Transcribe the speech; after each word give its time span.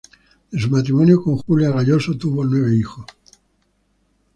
De 0.49 0.59
su 0.59 0.71
matrimonio 0.71 1.21
con 1.21 1.37
Julia 1.37 1.69
Gayoso 1.69 2.17
tuvo 2.17 2.43
nueve 2.43 2.75
hijos. 2.75 3.05